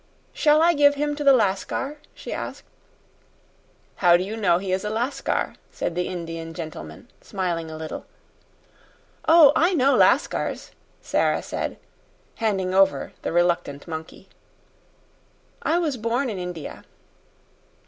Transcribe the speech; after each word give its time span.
"Shall 0.33 0.63
I 0.63 0.73
give 0.73 0.95
him 0.95 1.15
to 1.15 1.23
the 1.23 1.31
Lascar?" 1.31 1.99
she 2.15 2.33
asked. 2.33 2.63
"How 3.97 4.17
do 4.17 4.23
you 4.23 4.35
know 4.35 4.57
he 4.57 4.71
is 4.71 4.83
a 4.83 4.89
Lascar?" 4.89 5.53
said 5.71 5.93
the 5.93 6.07
Indian 6.07 6.55
gentleman, 6.55 7.09
smiling 7.21 7.69
a 7.69 7.77
little. 7.77 8.07
"Oh, 9.27 9.51
I 9.55 9.75
know 9.75 9.95
Lascars," 9.95 10.71
Sara 11.03 11.43
said, 11.43 11.77
handing 12.37 12.73
over 12.73 13.13
the 13.21 13.31
reluctant 13.31 13.87
monkey. 13.87 14.27
"I 15.61 15.77
was 15.77 15.97
born 15.97 16.31
in 16.31 16.39
India." 16.39 16.83